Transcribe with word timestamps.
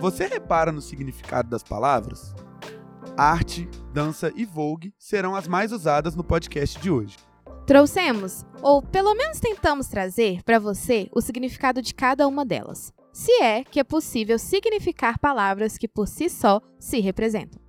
Você 0.00 0.26
repara 0.26 0.70
no 0.70 0.80
significado 0.80 1.50
das 1.50 1.64
palavras? 1.64 2.32
Arte, 3.16 3.68
dança 3.92 4.32
e 4.36 4.44
vogue 4.44 4.94
serão 4.96 5.34
as 5.34 5.48
mais 5.48 5.72
usadas 5.72 6.14
no 6.14 6.22
podcast 6.22 6.80
de 6.80 6.88
hoje. 6.88 7.16
Trouxemos, 7.66 8.46
ou 8.62 8.80
pelo 8.80 9.12
menos 9.14 9.40
tentamos 9.40 9.88
trazer, 9.88 10.40
para 10.44 10.60
você 10.60 11.08
o 11.12 11.20
significado 11.20 11.82
de 11.82 11.92
cada 11.92 12.28
uma 12.28 12.44
delas. 12.44 12.92
Se 13.12 13.42
é 13.42 13.64
que 13.64 13.80
é 13.80 13.84
possível 13.84 14.38
significar 14.38 15.18
palavras 15.18 15.76
que 15.76 15.88
por 15.88 16.06
si 16.06 16.30
só 16.30 16.60
se 16.78 17.00
representam. 17.00 17.60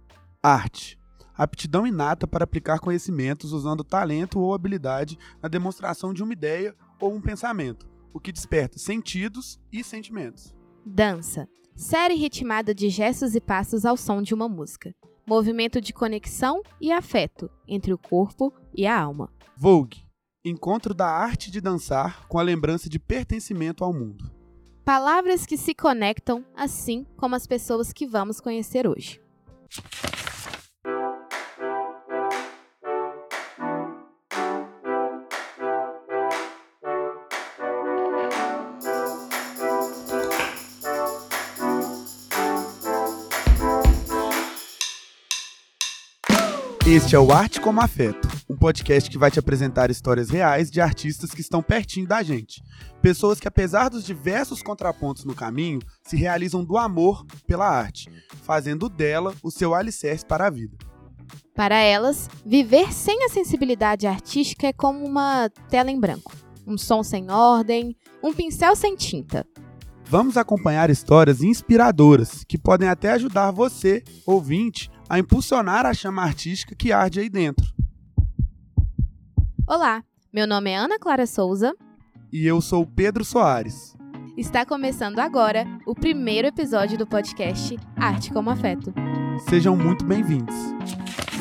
Arte. 0.42 1.00
Aptidão 1.36 1.88
inata 1.88 2.28
para 2.28 2.44
aplicar 2.44 2.80
conhecimentos 2.80 3.54
usando 3.54 3.84
talento 3.84 4.40
ou 4.40 4.54
habilidade 4.54 5.18
na 5.42 5.50
demonstração 5.50 6.14
de 6.14 6.22
uma 6.22 6.34
ideia 6.34 6.76
ou 7.00 7.12
um 7.12 7.22
pensamento, 7.22 7.90
o 8.14 8.20
que 8.20 8.32
desperta 8.32 8.78
sentidos 8.78 9.60
e 9.72 9.84
sentimentos. 9.84 10.54
Dança. 10.86 11.48
Série 11.80 12.16
ritmada 12.16 12.76
de 12.76 12.90
gestos 12.90 13.36
e 13.36 13.40
passos 13.40 13.86
ao 13.86 13.96
som 13.96 14.22
de 14.22 14.34
uma 14.34 14.50
música. 14.50 14.94
Movimento 15.26 15.80
de 15.80 15.94
conexão 15.94 16.62
e 16.82 16.92
afeto 16.92 17.50
entre 17.66 17.94
o 17.94 17.98
corpo 17.98 18.54
e 18.76 18.86
a 18.86 19.00
alma. 19.00 19.32
Vogue. 19.56 20.06
Encontro 20.44 20.94
da 20.94 21.08
arte 21.08 21.50
de 21.50 21.62
dançar 21.62 22.28
com 22.28 22.38
a 22.38 22.42
lembrança 22.42 22.90
de 22.90 23.00
pertencimento 23.00 23.86
ao 23.86 23.94
mundo. 23.94 24.30
Palavras 24.84 25.46
que 25.46 25.56
se 25.56 25.74
conectam, 25.74 26.44
assim 26.54 27.06
como 27.16 27.34
as 27.34 27.48
pessoas 27.48 27.94
que 27.94 28.06
vamos 28.06 28.42
conhecer 28.42 28.86
hoje. 28.86 29.22
Este 46.90 47.16
é 47.16 47.20
o 47.20 47.32
Arte 47.32 47.62
como 47.62 47.80
Afeto, 47.82 48.28
um 48.50 48.58
podcast 48.58 49.08
que 49.12 49.18
vai 49.20 49.30
te 49.30 49.38
apresentar 49.38 49.92
histórias 49.92 50.32
reais 50.32 50.72
de 50.72 50.82
artistas 50.82 51.30
que 51.30 51.40
estão 51.40 51.62
pertinho 51.62 52.08
da 52.08 52.24
gente. 52.24 52.64
Pessoas 53.00 53.40
que, 53.40 53.48
apesar 53.48 53.90
dos 53.90 54.04
diversos 54.04 54.64
contrapontos 54.64 55.24
no 55.24 55.36
caminho, 55.36 55.82
se 56.02 56.18
realizam 56.18 56.66
do 56.66 56.80
amor 56.80 57.24
pela 57.46 57.70
arte, 57.70 58.10
fazendo 58.42 58.90
dela 58.90 59.36
o 59.44 59.52
seu 59.52 59.76
alicerce 59.76 60.26
para 60.26 60.48
a 60.48 60.50
vida. 60.50 60.76
Para 61.54 61.78
elas, 61.78 62.28
viver 62.44 62.92
sem 62.92 63.24
a 63.24 63.30
sensibilidade 63.30 64.08
artística 64.08 64.66
é 64.66 64.74
como 64.74 65.06
uma 65.06 65.48
tela 65.70 65.92
em 65.92 66.00
branco, 66.00 66.34
um 66.66 66.76
som 66.76 67.04
sem 67.04 67.30
ordem, 67.30 67.96
um 68.24 68.34
pincel 68.34 68.76
sem 68.76 68.96
tinta. 68.96 69.46
Vamos 70.06 70.38
acompanhar 70.38 70.90
histórias 70.90 71.44
inspiradoras 71.44 72.44
que 72.44 72.58
podem 72.58 72.90
até 72.90 73.12
ajudar 73.12 73.52
você, 73.52 74.04
ouvinte, 74.26 74.90
a 75.10 75.18
impulsionar 75.18 75.88
a 75.88 75.94
chama 75.94 76.22
artística 76.22 76.76
que 76.76 76.92
arde 76.92 77.20
aí 77.20 77.30
dentro. 77.30 77.66
Olá, 79.68 80.04
meu 80.32 80.46
nome 80.46 80.70
é 80.70 80.78
Ana 80.78 81.00
Clara 81.00 81.26
Souza. 81.26 81.74
E 82.32 82.46
eu 82.46 82.62
sou 82.62 82.86
Pedro 82.86 83.26
Soares. 83.26 83.98
Está 84.38 84.64
começando 84.66 85.20
agora 85.20 85.66
o 85.86 85.96
primeiro 85.96 86.48
episódio 86.48 86.98
do 86.98 87.08
podcast 87.08 87.76
Arte 87.98 88.32
como 88.32 88.52
Afeto. 88.52 88.94
Sejam 89.50 89.76
muito 89.76 90.06
bem-vindos. 90.06 90.56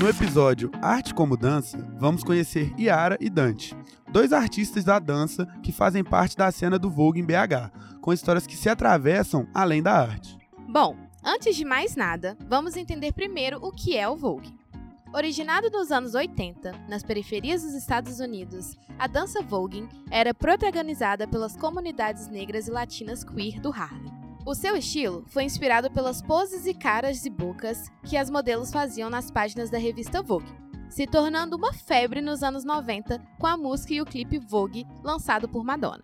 No 0.01 0.09
episódio 0.09 0.71
Arte 0.81 1.13
como 1.13 1.37
Dança, 1.37 1.77
vamos 1.99 2.25
conhecer 2.25 2.73
Yara 2.79 3.19
e 3.21 3.29
Dante, 3.29 3.77
dois 4.11 4.33
artistas 4.33 4.85
da 4.85 4.99
dança 4.99 5.47
que 5.63 5.73
fazem 5.73 6.03
parte 6.03 6.37
da 6.37 6.51
cena 6.51 6.79
do 6.79 6.89
Vogue 6.89 7.21
em 7.21 7.25
BH, 7.25 8.01
com 8.01 8.13
histórias 8.13 8.47
que 8.47 8.57
se 8.57 8.69
atravessam 8.69 9.47
além 9.53 9.83
da 9.83 9.93
arte. 9.93 10.39
Bom, 10.69 10.97
Antes 11.31 11.57
de 11.57 11.63
mais 11.63 11.95
nada, 11.95 12.39
vamos 12.49 12.75
entender 12.75 13.13
primeiro 13.13 13.59
o 13.61 13.71
que 13.71 13.95
é 13.95 14.09
o 14.09 14.17
Vogue. 14.17 14.51
Originado 15.13 15.69
nos 15.69 15.93
anos 15.93 16.15
80, 16.15 16.87
nas 16.89 17.03
periferias 17.03 17.63
dos 17.63 17.75
Estados 17.75 18.19
Unidos, 18.19 18.79
a 18.99 19.07
dança 19.07 19.43
Vogue 19.43 19.87
era 20.11 20.33
protagonizada 20.33 21.29
pelas 21.29 21.55
comunidades 21.55 22.29
negras 22.29 22.67
e 22.67 22.71
latinas 22.71 23.23
queer 23.23 23.61
do 23.61 23.71
Harlem. 23.71 24.11
O 24.47 24.55
seu 24.55 24.75
estilo 24.75 25.23
foi 25.29 25.45
inspirado 25.45 25.91
pelas 25.91 26.23
poses 26.23 26.65
e 26.65 26.73
caras 26.73 27.23
e 27.27 27.29
bocas 27.29 27.91
que 28.07 28.17
as 28.17 28.31
modelos 28.31 28.73
faziam 28.73 29.11
nas 29.11 29.31
páginas 29.31 29.69
da 29.69 29.77
revista 29.77 30.23
Vogue, 30.23 30.51
se 30.89 31.07
tornando 31.07 31.57
uma 31.57 31.75
febre 31.75 32.23
nos 32.23 32.43
anos 32.43 32.65
90 32.65 33.23
com 33.39 33.47
a 33.47 33.55
música 33.55 33.93
e 33.93 34.01
o 34.01 34.07
clipe 34.07 34.39
Vogue 34.39 34.87
lançado 35.05 35.47
por 35.47 35.63
Madonna. 35.63 36.03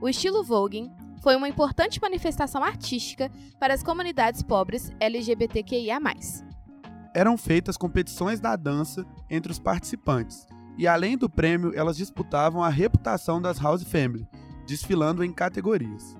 O 0.00 0.08
estilo 0.08 0.42
Vogue 0.42 0.90
foi 1.22 1.36
uma 1.36 1.48
importante 1.48 2.00
manifestação 2.02 2.64
artística 2.64 3.30
para 3.60 3.72
as 3.72 3.82
comunidades 3.82 4.42
pobres 4.42 4.90
LGBTQIA. 4.98 5.98
Eram 7.14 7.38
feitas 7.38 7.76
competições 7.76 8.40
da 8.40 8.56
dança 8.56 9.06
entre 9.30 9.52
os 9.52 9.58
participantes, 9.60 10.44
e 10.76 10.88
além 10.88 11.16
do 11.16 11.30
prêmio, 11.30 11.72
elas 11.76 11.96
disputavam 11.96 12.62
a 12.62 12.68
reputação 12.68 13.40
das 13.40 13.58
House 13.58 13.84
Family, 13.84 14.26
desfilando 14.66 15.22
em 15.22 15.32
categorias. 15.32 16.16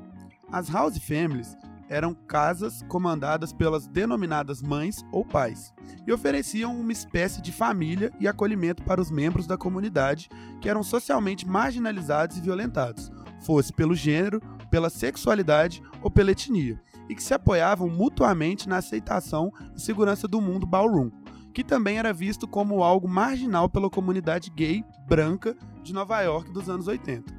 As 0.52 0.68
House 0.68 0.98
Families 0.98 1.56
eram 1.88 2.14
casas 2.14 2.82
comandadas 2.88 3.52
pelas 3.52 3.88
denominadas 3.88 4.62
mães 4.62 5.04
ou 5.10 5.24
pais 5.24 5.74
e 6.06 6.12
ofereciam 6.12 6.78
uma 6.78 6.92
espécie 6.92 7.42
de 7.42 7.50
família 7.50 8.12
e 8.20 8.28
acolhimento 8.28 8.82
para 8.84 9.00
os 9.00 9.10
membros 9.10 9.48
da 9.48 9.58
comunidade 9.58 10.30
que 10.60 10.68
eram 10.68 10.82
socialmente 10.82 11.46
marginalizados 11.46 12.38
e 12.38 12.40
violentados, 12.40 13.10
fosse 13.40 13.72
pelo 13.72 13.94
gênero, 13.94 14.40
pela 14.72 14.88
sexualidade 14.88 15.82
ou 16.02 16.10
pela 16.10 16.30
etnia, 16.30 16.80
e 17.06 17.14
que 17.14 17.22
se 17.22 17.34
apoiavam 17.34 17.90
mutuamente 17.90 18.66
na 18.66 18.78
aceitação 18.78 19.52
e 19.76 19.80
segurança 19.80 20.26
do 20.26 20.40
mundo 20.40 20.64
ballroom, 20.64 21.10
que 21.52 21.62
também 21.62 21.98
era 21.98 22.10
visto 22.10 22.48
como 22.48 22.82
algo 22.82 23.06
marginal 23.06 23.68
pela 23.68 23.90
comunidade 23.90 24.50
gay 24.50 24.82
branca 25.06 25.54
de 25.82 25.92
Nova 25.92 26.22
York 26.22 26.50
dos 26.50 26.70
anos 26.70 26.88
80. 26.88 27.30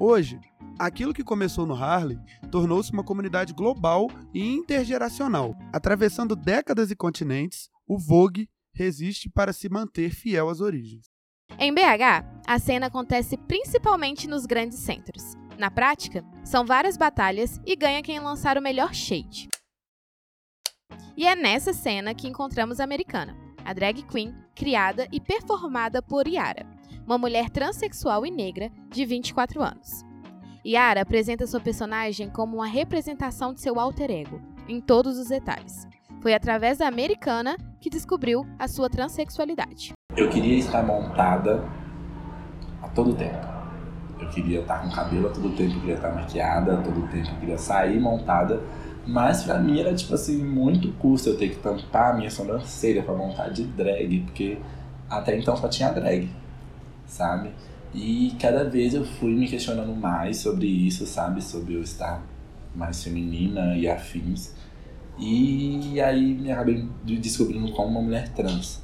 Hoje, 0.00 0.40
aquilo 0.78 1.12
que 1.12 1.22
começou 1.22 1.66
no 1.66 1.74
Harlem 1.74 2.18
tornou-se 2.50 2.90
uma 2.90 3.04
comunidade 3.04 3.52
global 3.52 4.08
e 4.32 4.42
intergeracional. 4.42 5.54
Atravessando 5.70 6.34
décadas 6.34 6.90
e 6.90 6.96
continentes, 6.96 7.68
o 7.86 7.98
Vogue 7.98 8.48
resiste 8.72 9.28
para 9.28 9.52
se 9.52 9.68
manter 9.68 10.08
fiel 10.08 10.48
às 10.48 10.62
origens. 10.62 11.04
Em 11.58 11.74
BH, 11.74 12.24
a 12.46 12.58
cena 12.58 12.86
acontece 12.86 13.36
principalmente 13.36 14.26
nos 14.26 14.46
grandes 14.46 14.78
centros. 14.78 15.36
Na 15.58 15.72
prática, 15.72 16.24
são 16.44 16.64
várias 16.64 16.96
batalhas 16.96 17.60
e 17.66 17.74
ganha 17.74 18.00
quem 18.00 18.20
lançar 18.20 18.56
o 18.56 18.62
melhor 18.62 18.94
shade. 18.94 19.48
E 21.16 21.26
é 21.26 21.34
nessa 21.34 21.72
cena 21.72 22.14
que 22.14 22.28
encontramos 22.28 22.78
a 22.78 22.84
americana, 22.84 23.36
a 23.64 23.72
drag 23.72 24.04
queen 24.04 24.32
criada 24.54 25.08
e 25.10 25.20
performada 25.20 26.00
por 26.00 26.28
Yara, 26.28 26.64
uma 27.04 27.18
mulher 27.18 27.50
transexual 27.50 28.24
e 28.24 28.30
negra 28.30 28.70
de 28.88 29.04
24 29.04 29.60
anos. 29.60 30.04
Yara 30.64 31.02
apresenta 31.02 31.44
sua 31.44 31.60
personagem 31.60 32.30
como 32.30 32.58
uma 32.58 32.66
representação 32.68 33.52
de 33.52 33.60
seu 33.60 33.80
alter 33.80 34.12
ego, 34.12 34.40
em 34.68 34.80
todos 34.80 35.18
os 35.18 35.28
detalhes. 35.28 35.88
Foi 36.22 36.34
através 36.34 36.78
da 36.78 36.86
americana 36.86 37.56
que 37.80 37.90
descobriu 37.90 38.46
a 38.60 38.68
sua 38.68 38.88
transexualidade. 38.88 39.92
Eu 40.16 40.30
queria 40.30 40.58
estar 40.58 40.84
montada 40.84 41.68
a 42.80 42.88
todo 42.88 43.12
tempo 43.12 43.57
queria 44.28 44.60
estar 44.60 44.82
com 44.82 44.90
cabelo 44.90 45.28
a 45.28 45.30
todo 45.30 45.50
tempo, 45.56 45.80
queria 45.80 45.94
estar 45.96 46.14
maquiada 46.14 46.74
a 46.78 46.82
todo 46.82 47.08
tempo, 47.08 47.28
queria 47.40 47.58
sair 47.58 48.00
montada. 48.00 48.60
Mas 49.06 49.42
pra 49.42 49.58
mim 49.58 49.80
era 49.80 49.94
tipo 49.94 50.14
assim, 50.14 50.44
muito 50.44 50.92
custo 50.98 51.30
eu 51.30 51.36
ter 51.38 51.48
que 51.48 51.56
tampar 51.56 52.12
a 52.12 52.16
minha 52.16 52.30
sobrancelha 52.30 53.02
pra 53.02 53.14
montar 53.14 53.48
de 53.48 53.64
drag, 53.64 54.20
porque 54.20 54.58
até 55.08 55.38
então 55.38 55.56
só 55.56 55.68
tinha 55.68 55.90
drag, 55.90 56.28
sabe? 57.06 57.50
E 57.94 58.36
cada 58.38 58.64
vez 58.64 58.92
eu 58.94 59.04
fui 59.04 59.34
me 59.34 59.48
questionando 59.48 59.94
mais 59.94 60.36
sobre 60.38 60.66
isso, 60.66 61.06
sabe? 61.06 61.42
Sobre 61.42 61.74
eu 61.74 61.82
estar 61.82 62.22
mais 62.74 63.02
feminina 63.02 63.76
e 63.76 63.88
afins. 63.88 64.54
E 65.18 66.00
aí 66.00 66.34
me 66.34 66.52
acabei 66.52 66.86
descobrindo 67.02 67.72
como 67.72 67.88
uma 67.88 68.02
mulher 68.02 68.28
trans. 68.28 68.82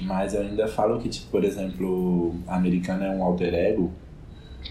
Mas 0.00 0.34
eu 0.34 0.42
ainda 0.42 0.66
falo 0.66 0.98
que, 0.98 1.08
tipo, 1.08 1.30
por 1.30 1.44
exemplo, 1.44 2.34
a 2.46 2.56
americana 2.56 3.06
é 3.06 3.10
um 3.10 3.22
alter 3.22 3.54
ego 3.54 3.92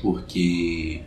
porque 0.01 1.04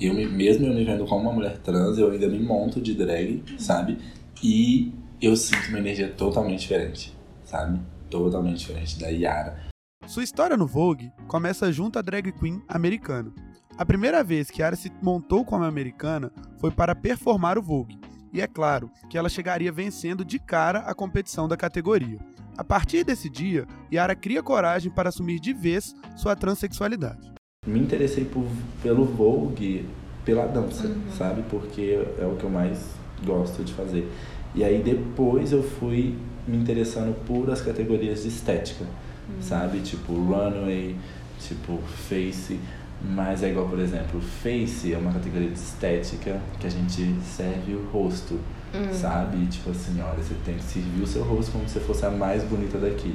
eu 0.00 0.14
me, 0.14 0.26
mesmo 0.26 0.66
eu 0.66 0.74
me 0.74 0.84
vendo 0.84 1.04
como 1.04 1.22
uma 1.22 1.32
mulher 1.32 1.58
trans, 1.58 1.98
eu 1.98 2.10
ainda 2.10 2.26
me 2.26 2.38
monto 2.38 2.80
de 2.80 2.94
drag, 2.94 3.44
sabe? 3.58 3.98
E 4.42 4.92
eu 5.20 5.36
sinto 5.36 5.68
uma 5.68 5.78
energia 5.78 6.08
totalmente 6.08 6.60
diferente, 6.60 7.14
sabe? 7.44 7.78
Totalmente 8.08 8.60
diferente 8.60 8.98
da 8.98 9.08
Yara. 9.08 9.68
Sua 10.06 10.24
história 10.24 10.56
no 10.56 10.66
Vogue 10.66 11.12
começa 11.28 11.70
junto 11.70 11.98
à 11.98 12.02
drag 12.02 12.32
queen 12.32 12.62
americana. 12.66 13.30
A 13.76 13.84
primeira 13.84 14.24
vez 14.24 14.50
que 14.50 14.62
Yara 14.62 14.74
se 14.74 14.90
montou 15.02 15.44
como 15.44 15.64
americana 15.64 16.32
foi 16.58 16.70
para 16.70 16.94
performar 16.94 17.58
o 17.58 17.62
Vogue, 17.62 18.00
e 18.32 18.40
é 18.40 18.46
claro 18.46 18.90
que 19.08 19.18
ela 19.18 19.28
chegaria 19.28 19.70
vencendo 19.70 20.24
de 20.24 20.38
cara 20.38 20.80
a 20.80 20.94
competição 20.94 21.46
da 21.46 21.56
categoria. 21.56 22.18
A 22.56 22.64
partir 22.64 23.04
desse 23.04 23.28
dia, 23.28 23.66
Yara 23.92 24.14
cria 24.14 24.42
coragem 24.42 24.90
para 24.90 25.10
assumir 25.10 25.38
de 25.40 25.52
vez 25.52 25.94
sua 26.16 26.34
transexualidade 26.34 27.30
me 27.66 27.78
interessei 27.78 28.24
por, 28.24 28.46
pelo 28.82 29.04
Vogue 29.04 29.84
pela 30.24 30.46
dança, 30.46 30.86
uhum. 30.86 31.02
sabe? 31.16 31.42
Porque 31.50 31.98
é 32.18 32.24
o 32.24 32.36
que 32.36 32.44
eu 32.44 32.50
mais 32.50 32.94
gosto 33.24 33.62
de 33.62 33.72
fazer. 33.74 34.10
E 34.54 34.64
aí 34.64 34.82
depois 34.82 35.52
eu 35.52 35.62
fui 35.62 36.14
me 36.48 36.56
interessando 36.56 37.14
por 37.26 37.50
as 37.50 37.60
categorias 37.60 38.22
de 38.22 38.28
estética, 38.28 38.84
uhum. 38.84 39.42
sabe? 39.42 39.80
Tipo 39.80 40.14
runway, 40.14 40.96
tipo 41.38 41.78
face, 42.08 42.58
mas 43.02 43.42
é 43.42 43.50
igual, 43.50 43.68
por 43.68 43.78
exemplo, 43.78 44.20
face 44.20 44.94
é 44.94 44.96
uma 44.96 45.12
categoria 45.12 45.50
de 45.50 45.58
estética 45.58 46.40
que 46.58 46.66
a 46.66 46.70
gente 46.70 47.14
serve 47.22 47.74
o 47.74 47.86
rosto, 47.92 48.40
uhum. 48.72 48.92
sabe? 48.92 49.44
Tipo 49.46 49.70
assim, 49.70 50.00
olha, 50.00 50.22
você 50.22 50.34
tem 50.46 50.54
que 50.54 50.64
servir 50.64 51.02
o 51.02 51.06
seu 51.06 51.22
rosto 51.22 51.52
como 51.52 51.68
se 51.68 51.78
fosse 51.80 52.06
a 52.06 52.10
mais 52.10 52.42
bonita 52.42 52.78
daqui. 52.78 53.14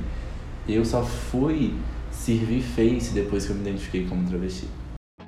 Eu 0.68 0.86
só 0.86 1.03
fui 1.03 1.74
servir 2.16 2.62
face 2.62 3.14
depois 3.14 3.46
que 3.46 3.52
eu 3.52 3.56
me 3.56 3.62
identifiquei 3.62 4.08
como 4.08 4.28
travesti. 4.28 4.68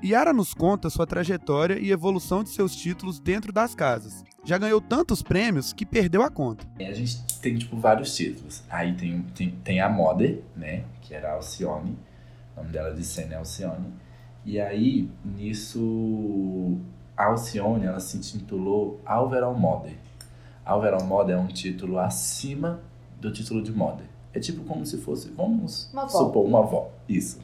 Yara 0.03 0.31
nos 0.31 0.53
conta 0.53 0.89
sua 0.89 1.07
trajetória 1.07 1.79
e 1.79 1.91
evolução 1.91 2.43
de 2.43 2.49
seus 2.49 2.75
títulos 2.75 3.19
dentro 3.19 3.51
das 3.51 3.73
casas. 3.73 4.23
Já 4.43 4.57
ganhou 4.57 4.79
tantos 4.79 5.21
prêmios 5.21 5.73
que 5.73 5.85
perdeu 5.85 6.21
a 6.21 6.29
conta. 6.29 6.67
A 6.79 6.93
gente 6.93 7.21
tem, 7.41 7.57
tipo, 7.57 7.77
vários 7.77 8.15
títulos. 8.15 8.63
Aí 8.69 8.93
tem, 8.95 9.23
tem, 9.35 9.51
tem 9.63 9.81
a 9.81 9.89
Mother, 9.89 10.41
né? 10.55 10.85
Que 11.01 11.13
era 11.13 11.31
a 11.31 11.33
Alcione. 11.33 11.97
O 12.55 12.61
nome 12.61 12.71
dela 12.71 12.93
de 12.93 13.03
cena 13.03 13.33
é 13.33 13.37
Alcione. 13.37 13.87
E 14.45 14.59
aí, 14.59 15.09
nisso, 15.25 16.77
a 17.17 17.25
Alcione, 17.25 17.85
ela 17.85 17.99
se 17.99 18.17
intitulou 18.17 19.01
Alveral 19.05 19.57
Mother. 19.57 19.97
Alveral 20.63 21.03
Mother 21.03 21.35
é 21.35 21.39
um 21.39 21.47
título 21.47 21.97
acima 21.99 22.81
do 23.19 23.31
título 23.31 23.61
de 23.61 23.71
Mother. 23.71 24.05
É 24.37 24.39
tipo 24.39 24.63
como 24.65 24.85
se 24.85 24.97
fosse, 24.97 25.31
vamos 25.31 25.89
uma 25.91 26.07
supor, 26.07 26.45
uma 26.45 26.59
avó. 26.59 26.91
Isso. 27.09 27.39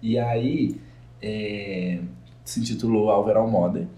E 0.00 0.16
aí 0.16 0.80
é, 1.20 2.00
se 2.44 2.60
intitulou 2.60 3.10
Alveral 3.10 3.50
Modern 3.50 3.88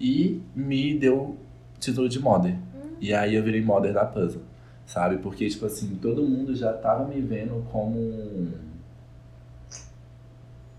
e 0.00 0.40
me 0.54 0.98
deu 0.98 1.36
título 1.78 2.08
de 2.08 2.18
Modern. 2.18 2.56
Hum. 2.56 2.96
E 2.98 3.12
aí 3.12 3.34
eu 3.34 3.42
virei 3.42 3.62
Modern 3.62 3.92
da 3.92 4.06
Puzzle, 4.06 4.40
sabe? 4.86 5.18
Porque, 5.18 5.46
tipo 5.50 5.66
assim, 5.66 5.96
todo 5.96 6.22
mundo 6.22 6.56
já 6.56 6.72
tava 6.72 7.06
me 7.06 7.20
vendo 7.20 7.62
como. 7.70 8.54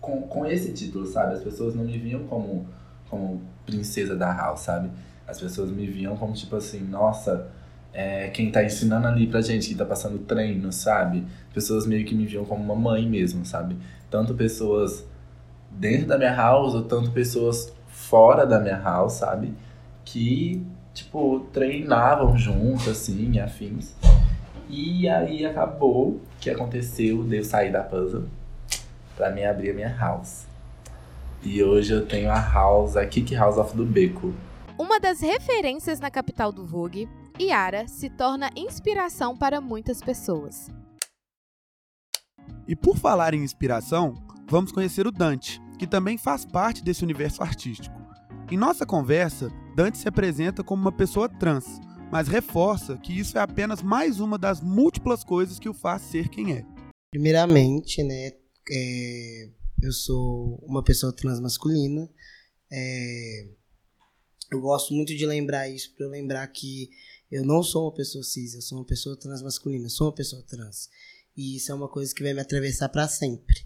Com, 0.02 0.24
com 0.24 0.46
esse 0.48 0.74
título, 0.74 1.06
sabe? 1.06 1.36
As 1.36 1.44
pessoas 1.44 1.76
não 1.76 1.84
me 1.84 1.98
viam 2.00 2.24
como, 2.24 2.66
como 3.08 3.40
princesa 3.68 4.16
da 4.16 4.34
house, 4.34 4.62
sabe? 4.62 4.90
As 5.28 5.40
pessoas 5.40 5.70
me 5.70 5.86
viam 5.86 6.18
como, 6.18 6.34
tipo 6.34 6.56
assim, 6.56 6.80
nossa, 6.80 7.52
é, 7.94 8.30
quem 8.30 8.52
tá 8.52 8.64
ensinando 8.64 9.08
ali 9.08 9.28
pra 9.28 9.42
gente, 9.42 9.68
quem 9.68 9.78
tá 9.78 9.86
passando 9.86 10.20
treino, 10.20 10.72
sabe? 10.72 11.26
Pessoas 11.54 11.88
meio 11.88 12.06
que 12.06 12.14
me 12.14 12.26
viam 12.26 12.46
como 12.46 12.64
uma 12.64 12.76
mãe 12.76 13.08
mesmo, 13.08 13.46
sabe? 13.46 13.76
Tanto 14.10 14.36
pessoas 14.36 15.06
dentro 15.72 16.08
da 16.08 16.18
minha 16.18 16.34
house, 16.34 16.74
ou 16.74 16.84
tanto 16.84 17.12
pessoas 17.12 17.74
fora 17.88 18.46
da 18.46 18.60
minha 18.60 18.78
house, 18.78 19.14
sabe? 19.14 19.54
Que, 20.06 20.64
tipo, 20.94 21.48
treinavam 21.52 22.38
junto, 22.38 22.90
assim, 22.90 23.40
afins. 23.40 23.96
E 24.70 25.08
aí 25.08 25.46
acabou 25.46 26.20
que 26.40 26.50
aconteceu 26.50 27.24
de 27.24 27.38
eu 27.38 27.44
sair 27.44 27.72
da 27.72 27.82
puzzle 27.82 28.26
pra 29.16 29.32
mim 29.32 29.44
abrir 29.44 29.72
a 29.72 29.74
minha 29.74 29.96
house. 29.96 30.46
E 31.42 31.64
hoje 31.64 31.94
eu 31.94 32.06
tenho 32.06 32.30
a 32.30 32.40
house, 32.40 32.98
a 32.98 33.06
Kick 33.06 33.34
House 33.36 33.58
of 33.58 33.76
do 33.76 33.86
Beco. 33.86 34.34
Uma 34.78 35.00
das 35.00 35.22
referências 35.22 36.00
na 36.00 36.12
capital 36.12 36.52
do 36.52 36.66
Vogue, 36.66 37.08
Yara 37.40 37.88
se 37.88 38.10
torna 38.10 38.50
inspiração 38.56 39.38
para 39.38 39.62
muitas 39.62 40.02
pessoas. 40.02 40.70
E 42.68 42.76
por 42.76 42.98
falar 42.98 43.34
em 43.34 43.44
inspiração, 43.44 44.16
vamos 44.50 44.72
conhecer 44.72 45.06
o 45.06 45.12
Dante, 45.12 45.62
que 45.78 45.86
também 45.86 46.18
faz 46.18 46.46
parte 46.46 46.84
desse 46.84 47.04
universo 47.04 47.44
artístico. 47.44 47.96
Em 48.52 48.58
nossa 48.58 48.86
conversa, 48.86 49.50
Dante 49.76 49.98
se 49.98 50.08
apresenta 50.08 50.64
como 50.64 50.82
uma 50.82 50.92
pessoa 50.92 51.30
trans, 51.30 51.80
mas 52.12 52.28
reforça 52.28 52.98
que 52.98 53.18
isso 53.18 53.38
é 53.38 53.42
apenas 53.42 53.82
mais 53.82 54.20
uma 54.20 54.38
das 54.38 54.60
múltiplas 54.60 55.24
coisas 55.24 55.60
que 55.60 55.70
o 55.70 55.74
faz 55.74 56.02
ser 56.02 56.30
quem 56.30 56.54
é. 56.54 56.66
Primeiramente, 57.12 58.04
né, 58.04 58.32
é, 58.72 59.50
eu 59.84 59.92
sou 59.92 60.60
uma 60.64 60.84
pessoa 60.84 61.14
trans 61.14 61.40
masculina. 61.40 62.10
É, 62.72 63.48
eu 64.52 64.60
gosto 64.62 64.94
muito 64.94 65.16
de 65.16 65.26
lembrar 65.26 65.70
isso 65.70 65.94
para 65.96 66.06
eu 66.06 66.10
lembrar 66.10 66.48
que 66.48 66.90
eu 67.32 67.46
não 67.46 67.62
sou 67.62 67.86
uma 67.86 67.94
pessoa 67.94 68.24
cis, 68.24 68.54
eu 68.54 68.62
sou 68.62 68.78
uma 68.80 68.86
pessoa 68.86 69.18
trans 69.18 69.42
masculina, 69.42 69.86
eu 69.86 69.90
sou 69.90 70.08
uma 70.08 70.16
pessoa 70.16 70.42
trans. 70.44 70.90
E 71.36 71.58
isso 71.58 71.72
é 71.72 71.76
uma 71.76 71.90
coisa 71.90 72.14
que 72.14 72.24
vai 72.24 72.34
me 72.34 72.42
atravessar 72.42 72.90
para 72.90 73.08
sempre, 73.08 73.66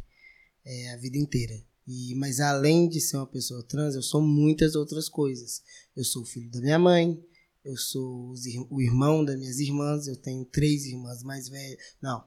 é, 0.66 0.94
a 0.94 0.98
vida 0.98 1.18
inteira. 1.18 1.64
E, 1.88 2.16
mas 2.16 2.40
além 2.40 2.88
de 2.88 3.00
ser 3.00 3.18
uma 3.18 3.28
pessoa 3.28 3.64
trans, 3.64 3.96
eu 3.96 4.02
sou 4.02 4.22
muitas 4.22 4.76
outras 4.76 5.08
coisas. 5.08 5.62
Eu 5.96 6.04
sou 6.04 6.24
o 6.24 6.26
filho 6.26 6.50
da 6.52 6.60
minha 6.60 6.80
mãe, 6.80 7.24
eu 7.64 7.78
sou 7.78 8.34
o 8.70 8.82
irmão 8.82 9.24
das 9.24 9.38
minhas 9.38 9.60
irmãs, 9.60 10.08
eu 10.08 10.16
tenho 10.16 10.44
três 10.46 10.86
irmãs 10.86 11.22
mais 11.24 11.48
velhas, 11.48 11.78
não, 12.02 12.24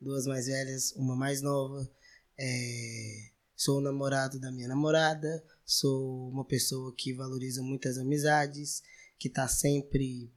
duas 0.00 0.26
mais 0.26 0.46
velhas, 0.46 0.92
uma 0.92 1.16
mais 1.16 1.40
nova. 1.40 1.90
É, 2.38 3.30
sou 3.56 3.78
o 3.78 3.80
namorado 3.80 4.38
da 4.38 4.52
minha 4.52 4.68
namorada, 4.68 5.42
sou 5.64 6.28
uma 6.28 6.44
pessoa 6.44 6.94
que 6.94 7.12
valoriza 7.12 7.62
muitas 7.62 7.96
amizades, 7.96 8.82
que 9.18 9.28
está 9.28 9.48
sempre 9.48 10.30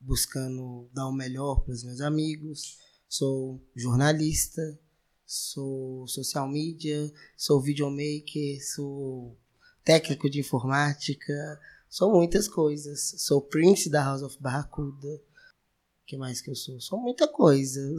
buscando 0.00 0.88
dar 0.92 1.08
o 1.08 1.12
melhor 1.12 1.60
para 1.60 1.72
os 1.72 1.84
meus 1.84 2.00
amigos. 2.00 2.78
Sou 3.08 3.60
jornalista, 3.74 4.78
sou 5.24 6.06
social 6.06 6.48
media, 6.48 7.12
sou 7.36 7.60
videomaker, 7.60 8.64
sou 8.74 9.36
técnico 9.84 10.28
de 10.28 10.40
informática, 10.40 11.60
sou 11.88 12.12
muitas 12.12 12.48
coisas. 12.48 13.14
Sou 13.18 13.40
Prince 13.40 13.90
da 13.90 14.02
House 14.02 14.22
of 14.22 14.36
Barracuda. 14.40 15.08
O 15.08 16.06
que 16.06 16.16
mais 16.16 16.40
que 16.40 16.50
eu 16.50 16.54
sou? 16.54 16.80
Sou 16.80 17.00
muita 17.00 17.26
coisa. 17.26 17.96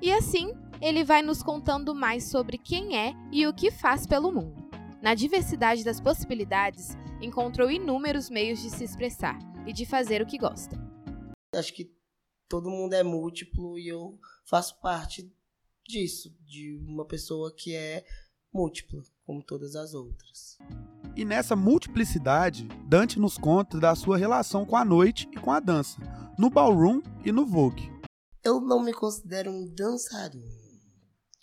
E 0.00 0.12
assim, 0.12 0.54
ele 0.80 1.04
vai 1.04 1.22
nos 1.22 1.42
contando 1.42 1.94
mais 1.94 2.24
sobre 2.24 2.56
quem 2.56 2.96
é 2.96 3.12
e 3.32 3.46
o 3.46 3.54
que 3.54 3.70
faz 3.70 4.06
pelo 4.06 4.32
mundo. 4.32 4.68
Na 5.02 5.14
diversidade 5.14 5.84
das 5.84 6.00
possibilidades, 6.00 6.96
encontrou 7.20 7.70
inúmeros 7.70 8.30
meios 8.30 8.60
de 8.60 8.70
se 8.70 8.84
expressar 8.84 9.38
e 9.66 9.72
de 9.72 9.84
fazer 9.84 10.22
o 10.22 10.26
que 10.26 10.38
gosta. 10.38 10.87
Acho 11.54 11.72
que 11.72 11.90
todo 12.48 12.70
mundo 12.70 12.92
é 12.92 13.02
múltiplo 13.02 13.78
e 13.78 13.88
eu 13.88 14.18
faço 14.44 14.78
parte 14.80 15.32
disso, 15.86 16.30
de 16.44 16.76
uma 16.76 17.06
pessoa 17.06 17.54
que 17.54 17.74
é 17.74 18.04
múltipla, 18.52 19.02
como 19.24 19.42
todas 19.42 19.74
as 19.74 19.94
outras. 19.94 20.58
E 21.16 21.24
nessa 21.24 21.56
multiplicidade, 21.56 22.68
Dante 22.86 23.18
nos 23.18 23.38
conta 23.38 23.80
da 23.80 23.94
sua 23.94 24.18
relação 24.18 24.66
com 24.66 24.76
a 24.76 24.84
noite 24.84 25.26
e 25.32 25.40
com 25.40 25.50
a 25.50 25.58
dança, 25.58 25.98
no 26.38 26.50
ballroom 26.50 27.00
e 27.24 27.32
no 27.32 27.46
Vogue. 27.46 27.90
Eu 28.44 28.60
não 28.60 28.82
me 28.82 28.92
considero 28.92 29.50
um 29.50 29.66
dançarino. 29.74 30.68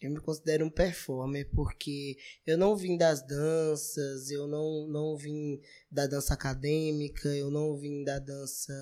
Eu 0.02 0.12
me 0.12 0.20
considero 0.20 0.66
um 0.66 0.70
performer 0.70 1.50
porque 1.52 2.16
eu 2.46 2.58
não 2.60 2.76
vim 2.76 2.96
das 2.96 3.26
danças, 3.26 4.30
eu 4.30 4.48
não, 4.48 4.88
não 4.88 5.18
vim 5.18 5.60
da 5.90 6.06
dança 6.06 6.34
acadêmica, 6.36 7.30
eu 7.30 7.50
não 7.50 7.76
vim 7.76 8.04
da 8.04 8.20
dança 8.20 8.74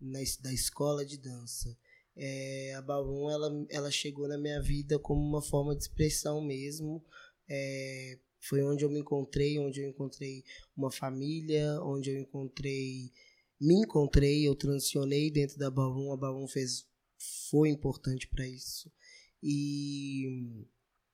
na, 0.00 0.18
da 0.40 0.52
escola 0.52 1.04
de 1.04 1.18
dança. 1.18 1.76
É, 2.16 2.74
a 2.74 2.82
Ballroom 2.82 3.30
ela, 3.30 3.66
ela 3.70 3.90
chegou 3.90 4.26
na 4.26 4.36
minha 4.36 4.60
vida 4.60 4.98
como 4.98 5.20
uma 5.20 5.40
forma 5.40 5.74
de 5.76 5.82
expressão 5.82 6.40
mesmo. 6.40 7.04
É, 7.48 8.18
foi 8.40 8.62
onde 8.62 8.84
eu 8.84 8.90
me 8.90 9.00
encontrei, 9.00 9.58
onde 9.58 9.80
eu 9.80 9.88
encontrei 9.88 10.44
uma 10.76 10.90
família, 10.90 11.80
onde 11.82 12.10
eu 12.10 12.20
encontrei, 12.20 13.12
me 13.60 13.74
encontrei, 13.74 14.46
eu 14.46 14.54
transicionei 14.54 15.30
dentro 15.30 15.58
da 15.58 15.70
Ballroom. 15.70 16.12
A 16.12 16.16
Ballroom 16.16 16.48
fez, 16.48 16.86
foi 17.50 17.68
importante 17.68 18.28
para 18.28 18.46
isso. 18.46 18.90
E, 19.42 20.66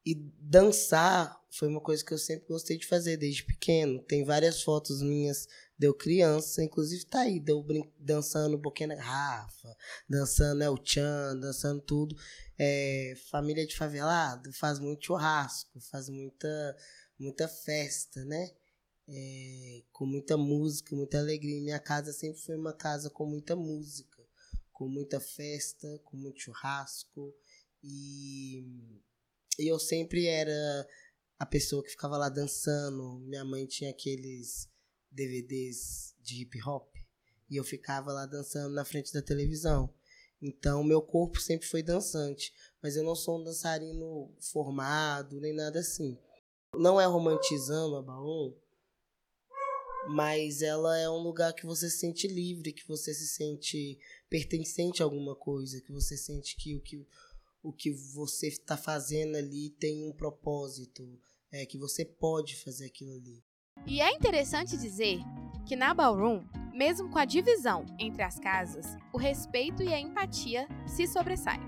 e 0.04 0.14
dançar 0.40 1.40
foi 1.50 1.68
uma 1.68 1.80
coisa 1.80 2.04
que 2.04 2.12
eu 2.12 2.18
sempre 2.18 2.48
gostei 2.48 2.76
de 2.76 2.86
fazer 2.86 3.16
desde 3.16 3.44
pequeno. 3.44 4.02
Tem 4.02 4.24
várias 4.24 4.62
fotos 4.62 5.00
minhas 5.00 5.46
Deu 5.76 5.92
criança, 5.92 6.62
inclusive 6.62 7.04
tá 7.04 7.22
aí, 7.22 7.40
deu 7.40 7.66
dançando 7.98 8.56
um 8.56 8.62
pouquinho 8.62 8.90
na 8.90 8.94
garrafa, 8.94 9.76
dançando 10.08 10.62
El 10.62 10.76
Chan, 10.84 11.36
dançando 11.40 11.80
tudo. 11.82 12.16
É, 12.56 13.14
família 13.28 13.66
de 13.66 13.76
favelado 13.76 14.52
faz 14.52 14.78
muito 14.78 15.06
churrasco, 15.06 15.80
faz 15.80 16.08
muita, 16.08 16.76
muita 17.18 17.48
festa, 17.48 18.24
né? 18.24 18.52
É, 19.08 19.82
com 19.90 20.06
muita 20.06 20.36
música, 20.36 20.94
muita 20.94 21.18
alegria. 21.18 21.60
Minha 21.60 21.80
casa 21.80 22.12
sempre 22.12 22.40
foi 22.40 22.56
uma 22.56 22.72
casa 22.72 23.10
com 23.10 23.26
muita 23.26 23.56
música, 23.56 24.22
com 24.72 24.88
muita 24.88 25.18
festa, 25.18 26.00
com 26.04 26.16
muito 26.16 26.40
churrasco. 26.40 27.34
E, 27.82 28.64
e 29.58 29.70
eu 29.70 29.78
sempre 29.78 30.26
era 30.26 30.88
a 31.38 31.46
pessoa 31.46 31.82
que 31.82 31.90
ficava 31.90 32.16
lá 32.16 32.28
dançando. 32.28 33.18
Minha 33.20 33.44
mãe 33.44 33.66
tinha 33.66 33.90
aqueles 33.90 34.68
DVDs 35.10 36.14
de 36.20 36.42
hip 36.42 36.60
hop 36.66 36.94
e 37.50 37.56
eu 37.56 37.64
ficava 37.64 38.12
lá 38.12 38.26
dançando 38.26 38.74
na 38.74 38.84
frente 38.84 39.12
da 39.12 39.22
televisão. 39.22 39.92
Então, 40.40 40.84
meu 40.84 41.00
corpo 41.00 41.40
sempre 41.40 41.66
foi 41.66 41.82
dançante, 41.82 42.52
mas 42.82 42.96
eu 42.96 43.02
não 43.02 43.14
sou 43.14 43.40
um 43.40 43.44
dançarino 43.44 44.34
formado 44.40 45.40
nem 45.40 45.54
nada 45.54 45.78
assim. 45.78 46.18
Não 46.74 47.00
é 47.00 47.06
romantizando 47.06 47.96
a 47.96 48.02
Baum, 48.02 48.54
mas 50.08 50.60
ela 50.60 50.98
é 50.98 51.08
um 51.08 51.22
lugar 51.22 51.54
que 51.54 51.64
você 51.64 51.88
se 51.88 51.98
sente 51.98 52.26
livre, 52.26 52.72
que 52.72 52.86
você 52.86 53.14
se 53.14 53.28
sente 53.28 53.98
pertencente 54.28 55.02
a 55.02 55.06
alguma 55.06 55.34
coisa, 55.34 55.80
que 55.80 55.92
você 55.92 56.16
sente 56.16 56.56
que 56.56 56.76
o 56.76 56.80
que, 56.80 57.06
o 57.64 57.72
que 57.72 57.90
você 57.90 58.48
está 58.48 58.76
fazendo 58.76 59.36
ali 59.36 59.70
tem 59.70 60.06
um 60.06 60.12
propósito, 60.12 61.02
é 61.50 61.64
que 61.64 61.78
você 61.78 62.04
pode 62.04 62.56
fazer 62.62 62.84
aquilo 62.84 63.14
ali. 63.14 63.42
E 63.86 64.02
é 64.02 64.12
interessante 64.12 64.76
dizer 64.76 65.18
que 65.66 65.74
na 65.74 65.94
Ballroom, 65.94 66.44
mesmo 66.74 67.10
com 67.10 67.18
a 67.18 67.24
divisão 67.24 67.86
entre 67.98 68.22
as 68.22 68.38
casas, 68.38 68.84
o 69.14 69.18
respeito 69.18 69.82
e 69.82 69.88
a 69.88 69.98
empatia 69.98 70.68
se 70.86 71.06
sobressaem. 71.06 71.62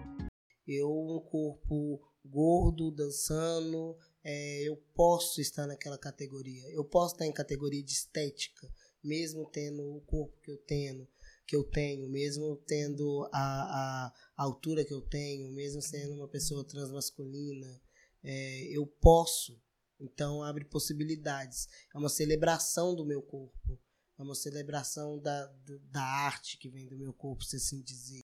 Eu, 0.66 0.90
um 0.90 1.18
corpo 1.20 1.98
gordo, 2.22 2.90
dançando, 2.90 3.96
é, 4.22 4.68
eu 4.68 4.76
posso 4.94 5.40
estar 5.40 5.66
naquela 5.66 5.96
categoria. 5.96 6.68
Eu 6.72 6.84
posso 6.84 7.14
estar 7.14 7.26
em 7.26 7.32
categoria 7.32 7.82
de 7.82 7.92
estética, 7.92 8.68
mesmo 9.02 9.48
tendo 9.48 9.96
o 9.96 10.02
corpo 10.02 10.38
que 10.42 10.50
eu 10.50 10.58
tenho, 10.58 11.08
que 11.46 11.54
eu 11.54 11.62
tenho, 11.62 12.08
mesmo 12.08 12.56
tendo 12.66 13.28
a, 13.32 14.10
a, 14.36 14.42
altura 14.42 14.84
que 14.84 14.92
eu 14.92 15.00
tenho, 15.00 15.50
mesmo 15.52 15.80
sendo 15.80 16.14
uma 16.14 16.28
pessoa 16.28 16.64
transmasculina, 16.64 17.80
é, 18.22 18.76
eu 18.76 18.86
posso. 18.86 19.58
Então 20.00 20.42
abre 20.42 20.64
possibilidades. 20.64 21.68
É 21.94 21.98
uma 21.98 22.08
celebração 22.08 22.94
do 22.94 23.06
meu 23.06 23.22
corpo. 23.22 23.78
É 24.18 24.22
uma 24.22 24.34
celebração 24.34 25.18
da, 25.20 25.50
da 25.90 26.02
arte 26.02 26.58
que 26.58 26.70
vem 26.70 26.88
do 26.88 26.96
meu 26.96 27.12
corpo, 27.12 27.44
se 27.44 27.56
assim 27.56 27.82
dizer. 27.82 28.22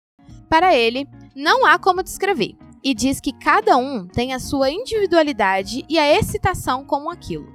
Para 0.48 0.74
ele, 0.74 1.06
não 1.36 1.66
há 1.66 1.78
como 1.78 2.02
descrever, 2.02 2.56
e 2.82 2.94
diz 2.94 3.20
que 3.20 3.32
cada 3.32 3.76
um 3.76 4.06
tem 4.06 4.32
a 4.32 4.38
sua 4.38 4.70
individualidade 4.70 5.84
e 5.88 5.98
a 5.98 6.18
excitação 6.18 6.84
como 6.86 7.10
aquilo. 7.10 7.46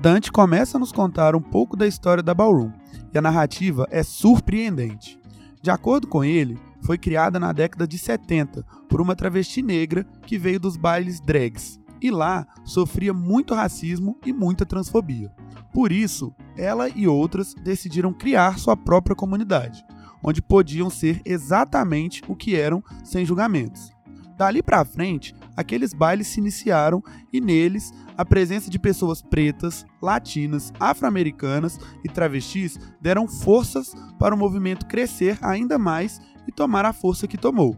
Dante 0.00 0.30
começa 0.30 0.78
a 0.78 0.80
nos 0.80 0.92
contar 0.92 1.34
um 1.34 1.42
pouco 1.42 1.76
da 1.76 1.86
história 1.86 2.22
da 2.22 2.32
Ballroom, 2.32 2.72
e 3.12 3.18
a 3.18 3.22
narrativa 3.22 3.86
é 3.90 4.02
surpreendente. 4.02 5.18
De 5.62 5.70
acordo 5.70 6.06
com 6.06 6.24
ele, 6.24 6.58
foi 6.82 6.96
criada 6.96 7.38
na 7.38 7.52
década 7.52 7.86
de 7.86 7.98
70 7.98 8.64
por 8.88 9.00
uma 9.00 9.14
travesti 9.14 9.62
negra 9.62 10.06
que 10.26 10.38
veio 10.38 10.58
dos 10.58 10.76
bailes 10.76 11.20
drags, 11.20 11.78
e 12.00 12.10
lá 12.10 12.46
sofria 12.64 13.12
muito 13.12 13.54
racismo 13.54 14.18
e 14.24 14.32
muita 14.32 14.64
transfobia. 14.64 15.30
Por 15.72 15.92
isso, 15.92 16.34
ela 16.56 16.88
e 16.88 17.06
outras 17.06 17.54
decidiram 17.54 18.12
criar 18.12 18.58
sua 18.58 18.76
própria 18.76 19.14
comunidade, 19.14 19.84
onde 20.22 20.42
podiam 20.42 20.90
ser 20.90 21.20
exatamente 21.24 22.22
o 22.26 22.34
que 22.34 22.56
eram 22.56 22.82
sem 23.04 23.24
julgamentos. 23.24 23.92
Dali 24.36 24.62
para 24.62 24.84
frente, 24.84 25.34
aqueles 25.60 25.92
bailes 25.92 26.26
se 26.26 26.40
iniciaram 26.40 27.02
e 27.32 27.40
neles 27.40 27.92
a 28.16 28.24
presença 28.24 28.70
de 28.70 28.78
pessoas 28.78 29.22
pretas, 29.22 29.84
latinas, 30.02 30.72
afro-americanas 30.80 31.78
e 32.04 32.08
travestis 32.08 32.78
deram 33.00 33.28
forças 33.28 33.94
para 34.18 34.34
o 34.34 34.38
movimento 34.38 34.86
crescer 34.86 35.38
ainda 35.40 35.78
mais 35.78 36.20
e 36.46 36.52
tomar 36.52 36.84
a 36.84 36.92
força 36.92 37.26
que 37.26 37.38
tomou. 37.38 37.76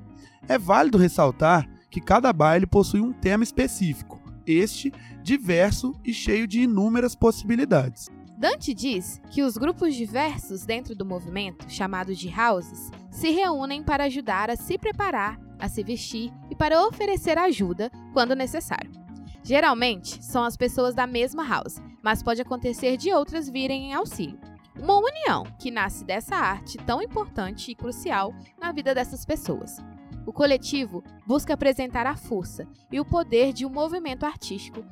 É 0.48 0.58
válido 0.58 0.98
ressaltar 0.98 1.68
que 1.90 2.00
cada 2.00 2.32
baile 2.32 2.66
possui 2.66 3.00
um 3.00 3.12
tema 3.12 3.44
específico, 3.44 4.20
este 4.46 4.92
diverso 5.22 5.94
e 6.04 6.12
cheio 6.12 6.46
de 6.46 6.60
inúmeras 6.60 7.14
possibilidades. 7.14 8.08
Dante 8.42 8.74
diz 8.74 9.22
que 9.30 9.40
os 9.40 9.56
grupos 9.56 9.94
diversos 9.94 10.64
dentro 10.64 10.96
do 10.96 11.06
movimento, 11.06 11.70
chamados 11.70 12.18
de 12.18 12.28
houses, 12.28 12.90
se 13.08 13.30
reúnem 13.30 13.84
para 13.84 14.06
ajudar 14.06 14.50
a 14.50 14.56
se 14.56 14.76
preparar, 14.76 15.38
a 15.60 15.68
se 15.68 15.84
vestir 15.84 16.32
e 16.50 16.56
para 16.56 16.84
oferecer 16.84 17.38
ajuda 17.38 17.88
quando 18.12 18.34
necessário. 18.34 18.90
Geralmente 19.44 20.20
são 20.24 20.42
as 20.42 20.56
pessoas 20.56 20.92
da 20.92 21.06
mesma 21.06 21.46
house, 21.46 21.80
mas 22.02 22.20
pode 22.20 22.42
acontecer 22.42 22.96
de 22.96 23.12
outras 23.12 23.48
virem 23.48 23.90
em 23.90 23.94
auxílio. 23.94 24.40
Uma 24.76 24.96
união 24.96 25.44
que 25.60 25.70
nasce 25.70 26.04
dessa 26.04 26.34
arte 26.34 26.78
tão 26.78 27.00
importante 27.00 27.70
e 27.70 27.76
crucial 27.76 28.34
na 28.60 28.72
vida 28.72 28.92
dessas 28.92 29.24
pessoas. 29.24 29.76
O 30.26 30.32
coletivo 30.32 31.04
busca 31.24 31.54
apresentar 31.54 32.08
a 32.08 32.16
força 32.16 32.66
e 32.90 32.98
o 32.98 33.04
poder 33.04 33.52
de 33.52 33.64
um 33.64 33.70
movimento 33.70 34.26
artístico 34.26 34.84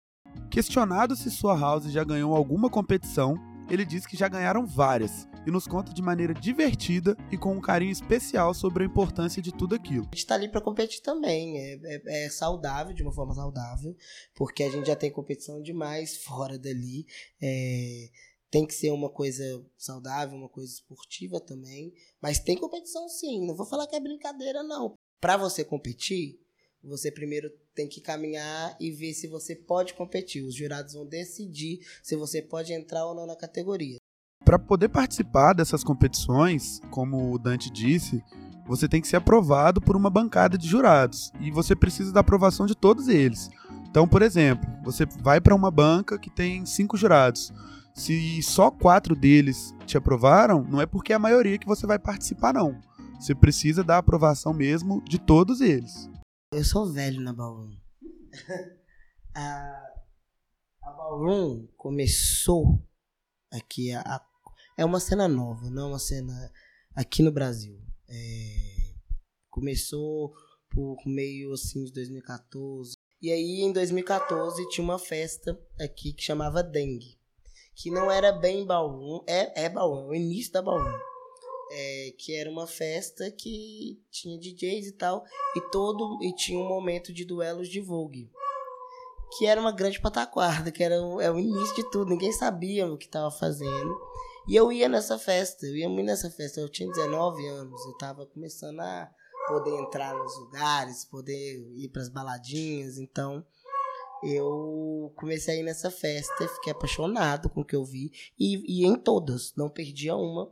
Questionado 0.51 1.15
se 1.15 1.31
sua 1.31 1.59
house 1.59 1.85
já 1.85 2.03
ganhou 2.03 2.35
alguma 2.35 2.69
competição, 2.69 3.37
ele 3.71 3.85
diz 3.85 4.05
que 4.05 4.17
já 4.17 4.29
ganharam 4.29 4.67
várias 4.67 5.29
e 5.47 5.51
nos 5.51 5.67
conta 5.67 5.93
de 5.93 6.03
maneira 6.03 6.35
divertida 6.35 7.17
e 7.31 7.39
com 7.39 7.53
um 7.53 7.61
carinho 7.61 7.93
especial 7.93 8.53
sobre 8.53 8.83
a 8.83 8.87
importância 8.87 9.41
de 9.41 9.53
tudo 9.53 9.75
aquilo. 9.75 10.09
A 10.13 10.17
gente 10.17 10.27
tá 10.27 10.35
ali 10.35 10.49
para 10.49 10.61
competir 10.61 11.01
também, 11.03 11.59
é, 11.59 11.81
é, 11.83 12.27
é, 12.27 12.31
saudável, 12.31 12.93
de 12.93 13.03
uma 13.03 13.13
forma 13.13 13.35
saudável, 13.35 13.97
porque 14.35 14.63
a 14.63 14.71
gente 14.71 14.87
já 14.87 14.97
tem 14.97 15.11
competição 15.11 15.63
demais 15.63 16.17
fora 16.17 16.59
dali. 16.59 17.07
É, 17.41 18.11
tem 18.51 18.67
que 18.67 18.75
ser 18.75 18.91
uma 18.91 19.09
coisa 19.09 19.65
saudável, 19.79 20.37
uma 20.37 20.49
coisa 20.49 20.73
esportiva 20.73 21.39
também, 21.39 21.95
mas 22.21 22.41
tem 22.41 22.57
competição 22.57 23.09
sim. 23.09 23.47
Não 23.47 23.55
vou 23.55 23.65
falar 23.65 23.87
que 23.87 23.95
é 23.95 24.01
brincadeira 24.01 24.63
não. 24.63 24.95
Para 25.21 25.37
você 25.37 25.65
competir, 25.65 26.41
você 26.83 27.11
primeiro 27.11 27.51
tem 27.75 27.89
que 27.89 28.01
caminhar 28.01 28.77
e 28.81 28.91
ver 28.91 29.13
se 29.13 29.29
você 29.29 29.55
pode 29.55 29.95
competir. 29.95 30.43
Os 30.43 30.55
jurados 30.55 30.95
vão 30.95 31.07
decidir 31.07 31.81
se 32.03 32.17
você 32.17 32.43
pode 32.43 32.73
entrar 32.73 33.07
ou 33.07 33.15
não 33.15 33.27
na 33.27 33.37
categoria. 33.37 33.97
Para 34.45 34.59
poder 34.59 34.89
participar 34.89 35.53
dessas 35.53 35.85
competições, 35.85 36.81
como 36.91 37.33
o 37.33 37.39
Dante 37.39 37.71
disse, 37.71 38.23
você 38.67 38.89
tem 38.89 39.01
que 39.01 39.09
ser 39.09 39.17
aprovado 39.17 39.81
por 39.81 39.97
uma 39.97 40.09
bancada 40.09 40.57
de 40.57 40.67
jurados 40.67 41.31
e 41.41 41.51
você 41.51 41.77
precisa 41.77 42.13
da 42.13 42.21
aprovação 42.21 42.67
de 42.67 42.75
todos 42.75 43.09
eles. 43.09 43.51
Então, 43.89 44.09
por 44.09 44.23
exemplo, 44.23 44.69
você 44.83 45.05
vai 45.05 45.41
para 45.41 45.55
uma 45.55 45.71
banca 45.71 46.19
que 46.19 46.31
tem 46.31 46.65
cinco 46.65 46.97
jurados. 46.97 47.53
Se 47.95 48.43
só 48.43 48.71
quatro 48.71 49.15
deles 49.15 49.75
te 49.87 49.97
aprovaram, 49.97 50.65
não 50.65 50.81
é 50.81 50.87
porque 50.87 51.13
é 51.13 51.17
a 51.17 51.19
maioria 51.19 51.59
que 51.59 51.67
você 51.67 51.87
vai 51.87 51.99
participar, 51.99 52.55
não. 52.55 52.81
Você 53.21 53.35
precisa 53.35 53.85
da 53.85 53.99
aprovação 53.99 54.55
mesmo 54.55 55.03
de 55.07 55.19
todos 55.19 55.61
eles. 55.61 56.10
Eu 56.53 56.65
sou 56.65 56.93
velho 56.93 57.21
na 57.21 57.33
Ballroom. 57.33 57.77
a, 59.33 59.95
a 60.83 60.91
Ballroom 60.91 61.69
começou 61.77 62.85
aqui. 63.53 63.93
A, 63.93 64.01
a, 64.01 64.27
é 64.77 64.85
uma 64.85 64.99
cena 64.99 65.29
nova, 65.29 65.71
não 65.71 65.85
é 65.85 65.87
uma 65.91 65.99
cena 66.01 66.53
aqui 66.93 67.23
no 67.23 67.31
Brasil. 67.31 67.81
É, 68.09 68.95
começou 69.49 70.35
por 70.69 70.97
meio 71.07 71.53
assim 71.53 71.85
de 71.85 71.93
2014. 71.93 72.97
E 73.23 73.31
aí 73.31 73.61
em 73.61 73.73
2014 73.73 74.69
tinha 74.71 74.83
uma 74.83 74.99
festa 74.99 75.57
aqui 75.81 76.13
que 76.13 76.25
chamava 76.25 76.65
Dengue. 76.65 77.17
Que 77.77 77.93
não 77.93 78.11
era 78.11 78.33
bem 78.33 78.67
Ballroom, 78.67 79.23
é, 79.29 79.67
é 79.67 79.69
Ballroom, 79.69 80.07
é 80.07 80.09
o 80.09 80.15
início 80.17 80.53
da 80.53 80.61
Ballroom 80.61 81.10
é, 81.71 82.15
que 82.19 82.35
era 82.35 82.51
uma 82.51 82.67
festa 82.67 83.31
que 83.31 84.03
tinha 84.11 84.39
DJs 84.39 84.89
e 84.89 84.93
tal, 84.93 85.25
e 85.57 85.61
todo 85.71 86.19
e 86.23 86.35
tinha 86.35 86.59
um 86.59 86.69
momento 86.69 87.13
de 87.13 87.25
duelos 87.25 87.69
de 87.69 87.81
Vogue, 87.81 88.31
que 89.37 89.47
era 89.47 89.61
uma 89.61 89.73
grande 89.73 90.01
pataquarda, 90.01 90.73
que 90.73 90.83
era 90.83 91.01
o, 91.01 91.21
é 91.21 91.31
o 91.31 91.39
início 91.39 91.77
de 91.77 91.91
tudo, 91.91 92.11
ninguém 92.11 92.33
sabia 92.33 92.87
o 92.87 92.99
que 92.99 93.07
estava 93.07 93.31
fazendo. 93.31 94.11
E 94.49 94.57
eu 94.57 94.73
ia 94.73 94.89
nessa 94.89 95.19
festa, 95.19 95.65
eu 95.67 95.77
ia 95.77 95.89
muito 95.89 96.07
nessa 96.07 96.31
festa, 96.31 96.61
eu 96.61 96.69
tinha 96.69 96.91
19 96.91 97.47
anos, 97.47 97.85
eu 97.85 97.93
estava 97.93 98.27
começando 98.27 98.81
a 98.81 99.09
poder 99.47 99.77
entrar 99.79 100.15
nos 100.15 100.37
lugares, 100.39 101.05
poder 101.05 101.59
ir 101.77 101.89
para 101.89 102.03
as 102.03 102.09
baladinhas, 102.09 102.99
então 102.99 103.45
eu 104.23 105.13
comecei 105.17 105.57
a 105.57 105.61
ir 105.61 105.63
nessa 105.63 105.91
festa, 105.91 106.49
fiquei 106.49 106.73
apaixonado 106.73 107.49
com 107.49 107.61
o 107.61 107.65
que 107.65 107.77
eu 107.77 107.85
vi 107.85 108.11
e, 108.39 108.83
e 108.83 108.87
em 108.87 108.97
todas, 108.97 109.55
não 109.57 109.69
perdia 109.69 110.17
uma 110.17 110.51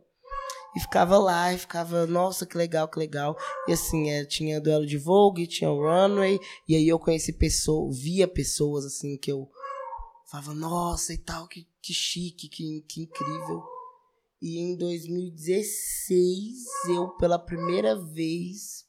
e 0.79 0.81
ficava 0.81 1.19
lá 1.19 1.53
e 1.53 1.59
ficava, 1.59 2.07
nossa, 2.07 2.47
que 2.47 2.57
legal, 2.57 2.87
que 2.89 3.01
legal. 3.01 3.37
E 3.67 3.73
assim, 3.73 4.11
é, 4.11 4.25
tinha 4.25 4.61
duelo 4.61 4.87
de 4.87 4.97
Vogue, 4.97 5.49
tinha 5.49 5.69
o 5.69 5.83
Runway, 5.83 6.39
e 6.69 6.77
aí 6.77 6.87
eu 6.87 7.01
conheci 7.01 7.33
pessoas, 7.33 7.99
via 7.99 8.29
pessoas 8.29 8.85
assim 8.85 9.19
que 9.19 9.33
eu 9.33 9.51
falava, 10.31 10.55
nossa, 10.55 11.13
e 11.13 11.19
tal, 11.19 11.49
que, 11.49 11.67
que 11.83 11.93
chique, 11.93 12.49
que, 12.49 12.85
que 12.89 13.03
incrível. 13.03 13.65
E 14.41 14.61
em 14.61 14.77
2016, 14.77 16.65
eu 16.95 17.09
pela 17.17 17.41
primeira 17.41 18.01
vez, 18.01 18.87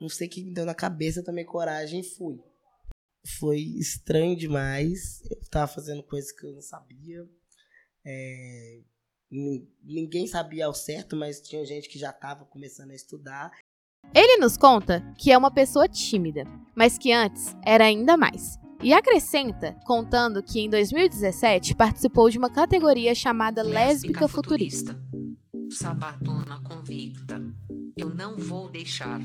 não 0.00 0.08
sei 0.08 0.28
o 0.28 0.30
que 0.30 0.44
me 0.44 0.54
deu 0.54 0.64
na 0.64 0.74
cabeça, 0.74 1.24
também 1.24 1.44
coragem 1.44 2.04
fui. 2.04 2.40
Foi 3.40 3.58
estranho 3.58 4.36
demais. 4.36 5.20
Eu 5.28 5.40
tava 5.50 5.66
fazendo 5.66 6.04
coisas 6.04 6.30
que 6.30 6.46
eu 6.46 6.52
não 6.52 6.62
sabia. 6.62 7.28
É, 8.06 8.82
ninguém 9.30 10.26
sabia 10.26 10.66
ao 10.66 10.74
certo, 10.74 11.16
mas 11.16 11.40
tinha 11.40 11.64
gente 11.64 11.88
que 11.88 11.98
já 11.98 12.10
estava 12.10 12.44
começando 12.44 12.90
a 12.90 12.94
estudar. 12.94 13.52
Ele 14.14 14.38
nos 14.38 14.56
conta 14.56 15.02
que 15.18 15.30
é 15.30 15.36
uma 15.36 15.50
pessoa 15.50 15.88
tímida, 15.88 16.44
mas 16.74 16.96
que 16.96 17.12
antes 17.12 17.56
era 17.64 17.84
ainda 17.84 18.16
mais. 18.16 18.58
E 18.82 18.92
acrescenta, 18.92 19.76
contando 19.84 20.42
que 20.42 20.60
em 20.60 20.70
2017 20.70 21.74
participou 21.74 22.30
de 22.30 22.38
uma 22.38 22.48
categoria 22.48 23.14
chamada 23.14 23.62
Lésbica, 23.62 23.80
Lésbica 23.80 24.28
Futurista. 24.28 24.94
Futurista. 24.94 25.84
Sabatona 25.84 26.62
convicta. 26.62 27.42
Eu 27.96 28.08
não 28.08 28.36
vou 28.36 28.70
deixar. 28.70 29.20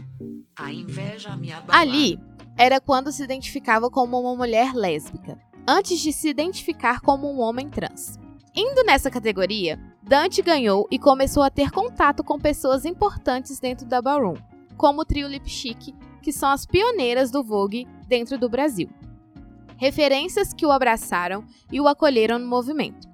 A 0.57 0.73
inveja 0.73 1.35
me 1.37 1.51
abalar. 1.51 1.79
Ali 1.79 2.19
era 2.57 2.81
quando 2.81 3.11
se 3.11 3.23
identificava 3.23 3.89
como 3.89 4.19
uma 4.19 4.35
mulher 4.35 4.73
lésbica, 4.73 5.39
antes 5.67 5.99
de 5.99 6.11
se 6.11 6.29
identificar 6.29 6.99
como 7.01 7.31
um 7.31 7.39
homem 7.39 7.69
trans. 7.69 8.17
Indo 8.55 8.83
nessa 8.83 9.09
categoria, 9.09 9.79
Dante 10.05 10.41
ganhou 10.41 10.85
e 10.91 10.99
começou 10.99 11.41
a 11.43 11.49
ter 11.49 11.71
contato 11.71 12.25
com 12.25 12.37
pessoas 12.37 12.83
importantes 12.83 13.57
dentro 13.57 13.85
da 13.85 14.01
Ballroom, 14.01 14.35
como 14.75 15.01
o 15.01 15.05
trio 15.05 15.29
Lip 15.29 15.49
Chic, 15.49 15.95
que 16.21 16.33
são 16.33 16.49
as 16.49 16.65
pioneiras 16.65 17.31
do 17.31 17.41
Vogue 17.41 17.87
dentro 18.05 18.37
do 18.37 18.49
Brasil. 18.49 18.89
Referências 19.77 20.53
que 20.53 20.65
o 20.65 20.71
abraçaram 20.71 21.45
e 21.71 21.79
o 21.79 21.87
acolheram 21.87 22.37
no 22.37 22.45
movimento. 22.45 23.07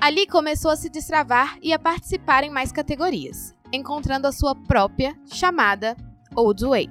Ali 0.00 0.26
começou 0.26 0.70
a 0.70 0.76
se 0.76 0.88
destravar 0.88 1.58
e 1.62 1.70
a 1.70 1.78
participar 1.78 2.44
em 2.44 2.50
mais 2.50 2.72
categorias, 2.72 3.54
encontrando 3.70 4.26
a 4.26 4.32
sua 4.32 4.54
própria 4.54 5.14
chamada 5.26 5.94
Old 6.34 6.64
Way. 6.64 6.88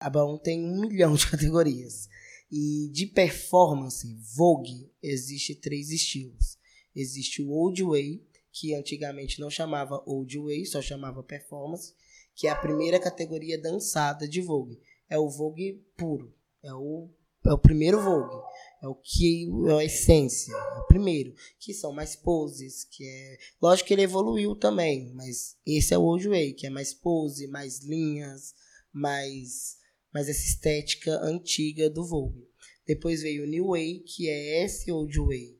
A 0.00 0.08
Ballroom 0.08 0.38
tem 0.38 0.64
um 0.64 0.80
milhão 0.80 1.14
de 1.14 1.26
categorias. 1.30 2.08
E 2.50 2.90
de 2.92 3.06
performance, 3.06 4.18
Vogue, 4.36 4.90
existe 5.02 5.54
três 5.54 5.90
estilos. 5.90 6.58
Existe 6.96 7.40
o 7.40 7.50
Old 7.50 7.84
Way, 7.84 8.20
que 8.52 8.74
antigamente 8.74 9.40
não 9.40 9.50
chamava 9.50 10.02
Old 10.06 10.38
Way, 10.38 10.66
só 10.66 10.82
chamava 10.82 11.22
performance, 11.22 11.94
que 12.34 12.46
é 12.46 12.50
a 12.50 12.56
primeira 12.56 12.98
categoria 12.98 13.60
dançada 13.60 14.28
de 14.28 14.40
Vogue. 14.40 14.80
É 15.08 15.18
o 15.18 15.28
Vogue 15.28 15.84
puro, 15.96 16.34
é 16.62 16.72
o, 16.72 17.08
é 17.46 17.52
o 17.52 17.58
primeiro 17.58 18.00
Vogue, 18.00 18.36
é 18.82 18.88
o 18.88 18.94
que 18.94 19.48
é 19.68 19.72
a 19.72 19.84
essência, 19.84 20.52
é 20.52 20.78
o 20.78 20.86
primeiro, 20.86 21.34
que 21.58 21.74
são 21.74 21.92
mais 21.92 22.16
poses, 22.16 22.84
que 22.84 23.04
é, 23.04 23.38
lógico 23.60 23.88
que 23.88 23.94
ele 23.94 24.02
evoluiu 24.02 24.54
também, 24.54 25.12
mas 25.14 25.56
esse 25.66 25.92
é 25.92 25.98
o 25.98 26.02
Old 26.02 26.28
Way, 26.28 26.54
que 26.54 26.66
é 26.66 26.70
mais 26.70 26.94
pose, 26.94 27.46
mais 27.46 27.80
linhas, 27.80 28.54
mais 28.92 29.80
mais 30.12 30.28
essa 30.28 30.44
estética 30.44 31.12
antiga 31.22 31.88
do 31.88 32.04
Vogue. 32.04 32.48
Depois 32.86 33.22
veio 33.22 33.44
o 33.44 33.46
New 33.46 33.68
Way, 33.68 34.00
que 34.00 34.28
é 34.28 34.64
esse 34.64 34.90
Old 34.90 35.16
Way, 35.16 35.56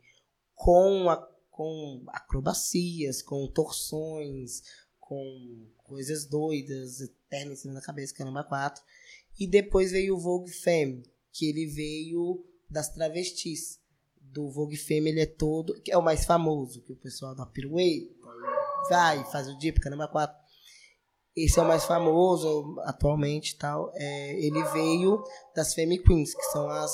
com, 0.54 1.08
a, 1.08 1.29
com 1.60 2.02
acrobacias, 2.08 3.20
com 3.20 3.46
torções, 3.46 4.62
com 4.98 5.66
coisas 5.76 6.24
doidas, 6.24 7.02
eternas 7.02 7.58
em 7.58 7.62
cima 7.62 7.74
da 7.74 7.82
cabeça, 7.82 8.14
caramba, 8.14 8.42
quatro. 8.42 8.82
E 9.38 9.46
depois 9.46 9.92
veio 9.92 10.16
o 10.16 10.18
Vogue 10.18 10.50
Femme, 10.50 11.02
que 11.30 11.44
ele 11.44 11.66
veio 11.66 12.42
das 12.70 12.88
travestis. 12.88 13.78
Do 14.18 14.50
Vogue 14.50 14.78
Femme 14.78 15.10
ele 15.10 15.20
é 15.20 15.26
todo, 15.26 15.78
que 15.82 15.92
é 15.92 15.98
o 15.98 16.02
mais 16.02 16.24
famoso, 16.24 16.80
que 16.80 16.94
o 16.94 16.96
pessoal 16.96 17.34
da 17.34 17.44
Pirouette 17.44 18.16
vai, 18.88 19.22
faz 19.30 19.46
o 19.46 19.58
dip, 19.58 19.80
caramba, 19.80 20.08
quatro 20.08 20.40
esse 21.36 21.58
é 21.58 21.62
o 21.62 21.68
mais 21.68 21.84
famoso 21.84 22.76
atualmente 22.80 23.56
tal. 23.56 23.92
É, 23.94 24.32
ele 24.44 24.62
veio 24.64 25.22
das 25.54 25.74
Femme 25.74 25.98
Queens, 25.98 26.34
que 26.34 26.42
são 26.44 26.68
as 26.68 26.92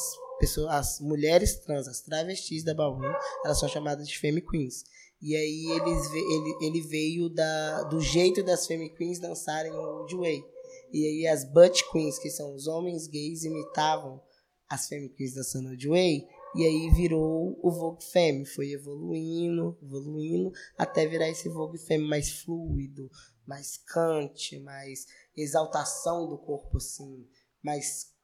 as 0.68 1.00
mulheres 1.00 1.56
trans, 1.60 1.88
as 1.88 2.00
travestis 2.00 2.64
da 2.64 2.74
Ballroom, 2.74 3.12
elas 3.44 3.58
são 3.58 3.68
chamadas 3.68 4.08
de 4.08 4.18
Femme 4.18 4.40
Queens. 4.40 4.84
E 5.20 5.34
aí 5.34 5.66
eles, 5.70 6.12
ele, 6.12 6.56
ele 6.60 6.80
veio 6.82 7.28
da, 7.28 7.84
do 7.84 8.00
jeito 8.00 8.42
das 8.42 8.66
Femme 8.66 8.90
Queens 8.90 9.18
dançarem 9.18 9.72
o 9.72 10.00
Old 10.00 10.14
Way. 10.14 10.44
E 10.92 11.06
aí 11.06 11.26
as 11.26 11.44
Butch 11.44 11.82
Queens, 11.90 12.18
que 12.18 12.30
são 12.30 12.54
os 12.54 12.66
homens 12.66 13.06
gays, 13.06 13.44
imitavam 13.44 14.20
as 14.68 14.86
Femme 14.88 15.08
Queens 15.08 15.34
dançando 15.34 15.70
Old 15.70 15.88
Way. 15.88 16.26
E 16.54 16.64
aí 16.64 16.90
virou 16.90 17.58
o 17.62 17.70
Vogue 17.70 18.04
Femme. 18.04 18.44
Foi 18.46 18.70
evoluindo, 18.70 19.76
evoluindo, 19.82 20.52
até 20.76 21.06
virar 21.06 21.28
esse 21.28 21.48
Vogue 21.48 21.78
Femme 21.78 22.06
mais 22.06 22.40
fluido, 22.40 23.10
mais 23.46 23.78
cante, 23.78 24.58
mais 24.60 25.06
exaltação 25.36 26.28
do 26.28 26.38
corpo, 26.38 26.76
assim, 26.76 27.26
mais 27.62 28.15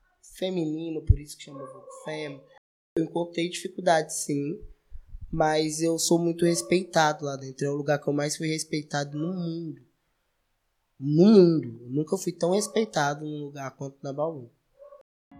feminino, 0.42 1.00
por 1.02 1.20
isso 1.20 1.36
que 1.36 1.44
chama 1.44 1.60
Vogue 1.60 2.04
Femme. 2.04 2.40
Eu 2.96 3.04
encontrei 3.04 3.48
dificuldade, 3.48 4.12
sim, 4.12 4.58
mas 5.30 5.80
eu 5.80 5.96
sou 6.00 6.18
muito 6.18 6.44
respeitado 6.44 7.24
lá 7.24 7.36
dentro. 7.36 7.64
É 7.64 7.70
o 7.70 7.76
lugar 7.76 8.00
que 8.00 8.08
eu 8.08 8.12
mais 8.12 8.36
fui 8.36 8.48
respeitado 8.48 9.16
no 9.16 9.32
mundo. 9.32 9.80
No 10.98 11.24
mundo. 11.24 11.78
Eu 11.82 11.90
nunca 11.90 12.16
fui 12.16 12.32
tão 12.32 12.50
respeitado 12.50 13.24
num 13.24 13.44
lugar 13.44 13.70
quanto 13.76 13.96
na 14.02 14.12
Baú. 14.12 14.50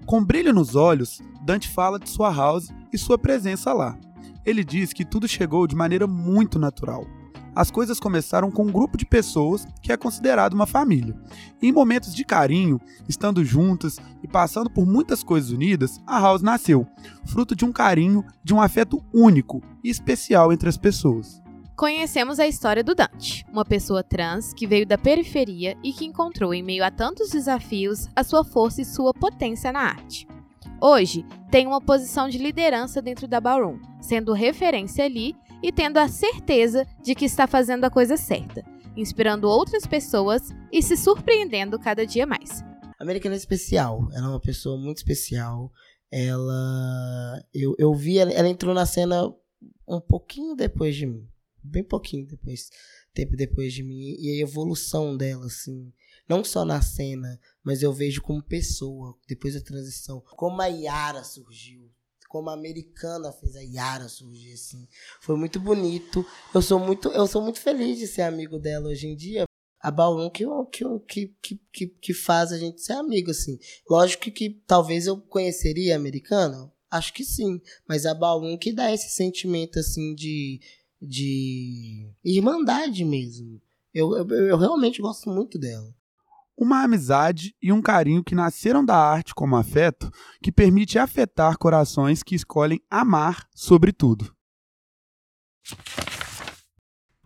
Com 0.07 0.25
brilho 0.25 0.53
nos 0.53 0.77
olhos, 0.77 1.21
Dante 1.45 1.69
fala 1.69 1.99
de 1.99 2.09
sua 2.09 2.33
house 2.33 2.69
e 2.93 2.97
sua 2.97 3.19
presença 3.19 3.73
lá. 3.73 3.99
Ele 4.47 4.65
diz 4.65 4.93
que 4.93 5.05
tudo 5.05 5.27
chegou 5.27 5.67
de 5.67 5.75
maneira 5.75 6.07
muito 6.07 6.59
natural 6.59 7.05
as 7.55 7.71
coisas 7.71 8.01
começaram 8.01 8.51
com 8.51 8.65
um 8.65 8.73
grupo 8.73 8.97
de 8.97 9.05
pessoas 9.05 9.67
que 9.81 9.93
é 9.93 9.97
considerado 9.97 10.55
uma 10.55 10.67
família. 10.67 11.15
Em 11.61 11.73
momentos 11.73 12.15
de 12.15 12.25
carinho, 12.25 12.81
estando 13.09 13.45
juntas 13.45 13.99
e 14.23 14.29
passando 14.29 14.71
por 14.71 14.87
muitas 14.87 15.23
coisas 15.23 15.51
unidas, 15.51 16.01
a 16.07 16.19
House 16.21 16.43
nasceu, 16.43 16.87
fruto 17.25 17.55
de 17.55 17.65
um 17.65 17.73
carinho, 17.73 18.25
de 18.43 18.55
um 18.55 18.61
afeto 18.61 19.03
único 19.13 19.63
e 19.85 19.91
especial 19.91 20.53
entre 20.53 20.69
as 20.69 20.77
pessoas. 20.77 21.43
Conhecemos 21.77 22.39
a 22.39 22.47
história 22.47 22.85
do 22.85 22.95
Dante, 22.95 23.45
uma 23.51 23.65
pessoa 23.65 24.05
trans 24.05 24.53
que 24.53 24.67
veio 24.67 24.87
da 24.87 24.99
periferia 24.99 25.77
e 25.83 25.93
que 25.93 26.05
encontrou, 26.05 26.53
em 26.53 26.63
meio 26.63 26.85
a 26.85 26.91
tantos 26.91 27.31
desafios, 27.31 28.09
a 28.15 28.23
sua 28.23 28.45
força 28.45 28.83
e 28.83 28.85
sua 28.85 29.13
potência 29.13 29.73
na 29.73 29.81
arte. 29.81 30.27
Hoje, 30.81 31.25
tem 31.51 31.67
uma 31.67 31.81
posição 31.81 32.29
de 32.29 32.39
liderança 32.39 33.01
dentro 33.01 33.29
da 33.29 33.41
Ballroom, 33.41 33.79
sendo 34.01 34.33
referência 34.33 35.05
ali 35.05 35.37
e 35.63 35.71
tendo 35.71 35.99
a 35.99 36.09
certeza 36.09 36.87
de 37.03 37.15
que 37.15 37.25
está 37.25 37.47
fazendo 37.47 37.85
a 37.85 37.91
coisa 37.91 38.17
certa, 38.17 38.65
inspirando 38.97 39.49
outras 39.49 39.87
pessoas 39.87 40.51
e 40.73 40.83
se 40.83 40.97
surpreendendo 40.97 41.79
cada 41.79 42.07
dia 42.07 42.27
mais. 42.27 42.63
A 42.99 43.05
Americana 43.05 43.35
é 43.35 43.39
especial, 43.39 44.09
ela 44.13 44.27
é 44.27 44.31
uma 44.31 44.41
pessoa 44.41 44.77
muito 44.77 44.99
especial. 44.99 45.73
Ela. 46.11 47.43
Eu, 47.55 47.75
eu 47.79 47.95
vi, 47.95 48.19
ela, 48.19 48.31
ela 48.33 48.49
entrou 48.49 48.75
na 48.75 48.85
cena 48.85 49.33
um 49.89 50.01
pouquinho 50.01 50.55
depois 50.55 50.95
de 50.95 51.07
mim. 51.07 51.27
Bem 51.65 51.83
pouquinho 51.83 52.27
depois, 52.27 52.69
tempo 53.15 53.35
depois 53.35 53.73
de 53.73 53.83
mim. 53.83 54.17
E 54.19 54.31
a 54.31 54.43
evolução 54.43 55.17
dela, 55.17 55.47
assim. 55.47 55.93
Não 56.29 56.45
só 56.45 56.65
na 56.65 56.81
cena, 56.81 57.39
mas 57.65 57.83
eu 57.83 57.93
vejo 57.93 58.23
como 58.23 58.43
pessoa, 58.43 59.19
depois 59.27 59.55
da 59.55 59.61
transição. 59.61 60.21
Como 60.37 60.61
a 60.61 60.67
Yara 60.67 61.25
surgiu 61.25 61.91
como 62.33 62.49
a 62.49 62.55
americana 62.55 63.31
fez 63.31 63.55
a 63.57 63.61
Yara 63.61 64.09
surgir 64.09 64.55
assim. 64.55 64.89
Foi 65.21 65.37
muito 65.37 65.61
bonito. 65.61 66.25
Eu 66.55 66.63
sou 66.63 66.79
muito, 66.79 67.09
eu 67.11 67.27
sou 67.27 67.43
muito 67.43 67.61
feliz 67.61 67.99
de 67.99 68.07
ser 68.07 68.23
amigo 68.23 68.59
dela 68.59 68.89
hoje 68.89 69.07
em 69.07 69.15
dia. 69.15 69.45
A 69.79 69.91
Ballroom 69.91 70.31
que, 70.31 70.47
que, 71.07 71.29
que, 71.43 71.61
que, 71.71 71.87
que 71.89 72.15
faz 72.15 72.51
a 72.51 72.59
gente 72.59 72.81
ser 72.81 72.95
amigo, 72.95 73.31
assim. 73.31 73.59
Lógico 73.87 74.31
que, 74.31 74.49
talvez 74.67 75.07
eu 75.07 75.21
conheceria 75.21 75.93
a 75.93 75.99
americana. 75.99 76.73
Acho 76.91 77.13
que 77.13 77.23
sim. 77.23 77.61
Mas 77.87 78.07
a 78.07 78.15
Ballroom 78.15 78.57
que 78.57 78.73
dá 78.73 78.91
esse 78.91 79.11
sentimento, 79.11 79.79
assim, 79.79 80.15
de, 80.15 80.59
de 81.03 82.11
irmandade 82.25 83.05
mesmo. 83.05 83.61
Eu, 83.93 84.17
eu, 84.17 84.27
eu 84.31 84.57
realmente 84.57 85.03
gosto 85.03 85.29
muito 85.29 85.59
dela 85.59 85.95
uma 86.63 86.85
amizade 86.85 87.57
e 87.61 87.73
um 87.73 87.83
carinho 87.83 88.23
que 88.23 88.37
nasceram 88.37 88.85
da 88.85 88.97
arte 88.97 89.35
como 89.35 89.57
afeto, 89.57 90.09
que 90.41 90.53
permite 90.53 90.97
afetar 90.97 91.59
corações 91.59 92.23
que 92.23 92.37
escolhem 92.37 92.81
amar 92.89 93.49
sobre 93.53 93.93
tudo. 93.93 94.33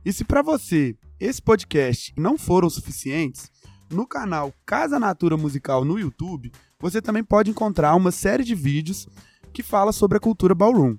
E 0.03 0.11
se 0.11 0.25
para 0.25 0.40
você 0.40 0.96
esse 1.20 1.42
podcast 1.42 2.14
não 2.16 2.38
foram 2.38 2.70
suficientes, 2.70 3.51
no 3.90 4.07
canal 4.07 4.55
Casa 4.64 4.99
Natura 4.99 5.37
Musical 5.37 5.85
no 5.85 5.99
YouTube, 5.99 6.51
você 6.81 7.03
também 7.03 7.22
pode 7.22 7.51
encontrar 7.51 7.94
uma 7.94 8.11
série 8.11 8.42
de 8.42 8.55
vídeos 8.55 9.07
que 9.53 9.62
fala 9.62 9.92
sobre 9.92 10.16
a 10.16 10.20
cultura 10.20 10.55
ballroom. 10.55 10.96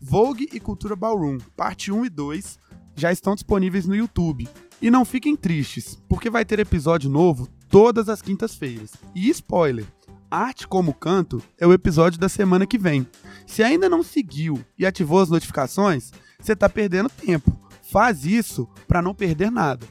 Vogue 0.00 0.48
e 0.52 0.60
Cultura 0.60 0.94
Ballroom, 0.94 1.38
parte 1.56 1.92
1 1.92 2.06
e 2.06 2.08
2, 2.08 2.58
já 2.94 3.12
estão 3.12 3.34
disponíveis 3.34 3.86
no 3.86 3.96
YouTube. 3.96 4.48
E 4.80 4.90
não 4.90 5.04
fiquem 5.04 5.36
tristes, 5.36 6.00
porque 6.08 6.30
vai 6.30 6.44
ter 6.44 6.58
episódio 6.58 7.10
novo 7.10 7.46
todas 7.70 8.08
as 8.08 8.20
quintas-feiras. 8.20 8.92
E 9.14 9.30
spoiler: 9.30 9.86
Arte 10.30 10.68
como 10.68 10.92
Canto 10.92 11.42
é 11.58 11.66
o 11.66 11.72
episódio 11.72 12.18
da 12.18 12.28
semana 12.28 12.66
que 12.66 12.76
vem. 12.76 13.06
Se 13.46 13.62
ainda 13.62 13.88
não 13.88 14.02
seguiu 14.02 14.62
e 14.78 14.84
ativou 14.84 15.20
as 15.20 15.30
notificações, 15.30 16.10
você 16.38 16.52
está 16.52 16.68
perdendo 16.68 17.08
tempo. 17.08 17.56
Faz 17.82 18.24
isso 18.24 18.68
para 18.86 19.00
não 19.00 19.14
perder 19.14 19.50
nada. 19.50 19.86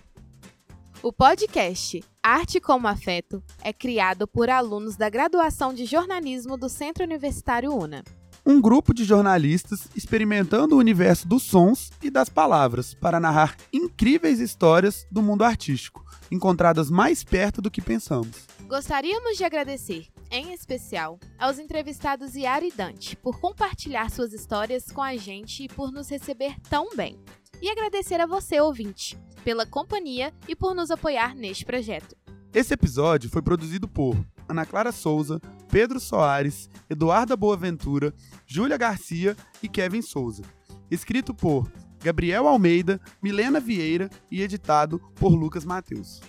O 1.02 1.14
podcast 1.14 2.04
Arte 2.22 2.60
como 2.60 2.88
Afeto 2.88 3.42
é 3.64 3.72
criado 3.72 4.28
por 4.28 4.50
alunos 4.50 4.98
da 4.98 5.10
graduação 5.10 5.74
de 5.74 5.86
jornalismo 5.86 6.58
do 6.58 6.68
Centro 6.68 7.04
Universitário 7.04 7.74
UNA. 7.74 8.04
Um 8.46 8.60
grupo 8.60 8.94
de 8.94 9.04
jornalistas 9.04 9.88
experimentando 9.96 10.76
o 10.76 10.80
universo 10.80 11.28
dos 11.28 11.44
sons 11.44 11.90
e 12.02 12.10
das 12.10 12.30
palavras 12.30 12.94
para 12.94 13.20
narrar 13.20 13.56
incríveis 13.72 14.40
histórias 14.40 15.06
do 15.12 15.22
mundo 15.22 15.44
artístico 15.44 16.09
encontradas 16.32 16.90
mais 16.90 17.24
perto 17.24 17.62
do 17.62 17.72
que 17.72 17.82
pensamos. 17.82 18.48
Gostaríamos 18.68 19.38
de 19.38 19.44
agradecer, 19.44 20.08
em 20.30 20.54
especial, 20.54 21.20
aos 21.38 21.58
entrevistados 21.58 22.36
Yara 22.36 22.66
e 22.66 22.72
Dante 22.72 23.16
por 23.16 23.40
compartilhar 23.40 24.12
suas 24.12 24.34
histórias 24.34 24.92
com 24.92 25.02
a 25.02 25.16
gente 25.18 25.64
e 25.64 25.68
por 25.68 25.92
nos 25.92 26.10
receber 26.10 26.56
tão 26.70 26.90
bem. 26.96 27.20
E 27.62 27.70
agradecer 27.70 28.22
a 28.22 28.26
você, 28.26 28.60
ouvinte, 28.60 29.18
pela 29.44 29.66
companhia 29.66 30.34
e 30.48 30.56
por 30.56 30.76
nos 30.76 30.92
apoiar 30.92 31.36
neste 31.36 31.66
projeto. 31.66 32.16
Esse 32.54 32.74
episódio 32.74 33.30
foi 33.30 33.42
produzido 33.42 33.88
por 33.88 34.16
Ana 34.48 34.66
Clara 34.66 34.92
Souza, 34.92 35.40
Pedro 35.72 36.00
Soares, 36.00 36.70
Eduarda 36.90 37.38
Boaventura, 37.38 38.14
Júlia 38.46 38.78
Garcia 38.78 39.36
e 39.62 39.70
Kevin 39.70 40.02
Souza. 40.02 40.42
Escrito 40.90 41.34
por 41.34 41.72
Gabriel 42.02 42.48
Almeida, 42.48 43.00
Milena 43.22 43.60
Vieira 43.60 44.10
e 44.32 44.42
editado 44.42 45.00
por 45.16 45.34
Lucas 45.34 45.66
Mateus. 45.66 46.22